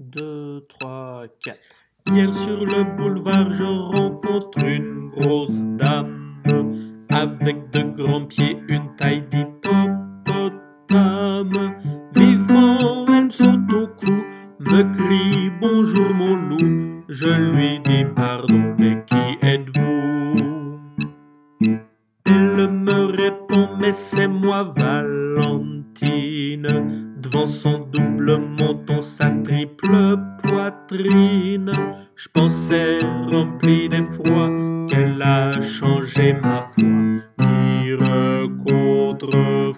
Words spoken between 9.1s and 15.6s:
d'hippopotame. Vivement, elle saute au cou, me crie